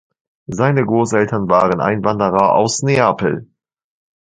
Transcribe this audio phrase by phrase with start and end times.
[0.47, 3.47] Seine Großeltern waren Einwanderer aus Neapel.